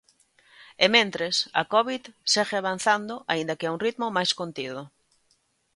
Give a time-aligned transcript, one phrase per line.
[0.85, 2.01] E mentres, a covid
[2.33, 4.81] segue avanzando aínda que a un ritmo máis contido.